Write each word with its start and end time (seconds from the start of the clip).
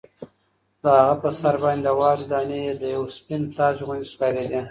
د 0.83 0.85
هغه 0.99 1.15
په 1.23 1.29
سر 1.39 1.55
باندې 1.63 1.83
د 1.85 1.89
واورې 1.99 2.25
دانې 2.31 2.61
د 2.81 2.83
یوه 2.95 3.09
سپین 3.17 3.41
تاج 3.55 3.75
غوندې 3.87 4.07
ښکارېدې. 4.11 4.59